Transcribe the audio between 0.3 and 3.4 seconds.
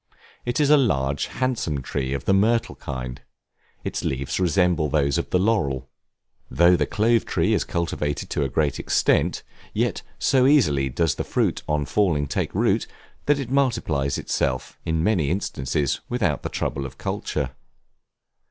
It is a large handsome tree of the myrtle kind;